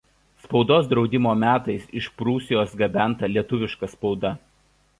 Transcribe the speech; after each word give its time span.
Spaudos 0.43 0.87
draudimo 0.93 1.33
metais 1.43 1.85
iš 2.01 2.07
Prūsijos 2.21 2.73
gabenta 2.81 3.33
lietuviška 3.35 3.91
spauda. 3.95 4.37